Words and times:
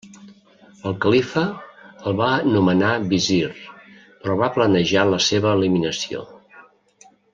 El 0.91 0.95
califa 1.05 1.43
el 2.11 2.17
va 2.21 2.29
nomenar 2.55 2.93
visir, 3.11 3.39
però 4.25 4.39
va 4.41 4.49
planejar 4.57 5.05
la 5.11 5.21
seva 5.27 5.53
eliminació. 5.59 6.25